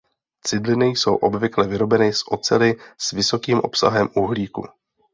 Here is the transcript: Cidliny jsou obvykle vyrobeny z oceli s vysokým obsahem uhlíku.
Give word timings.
Cidliny 0.45 0.85
jsou 0.87 1.15
obvykle 1.15 1.67
vyrobeny 1.67 2.13
z 2.13 2.19
oceli 2.31 2.75
s 2.97 3.11
vysokým 3.11 3.59
obsahem 3.59 4.09
uhlíku. 4.15 4.67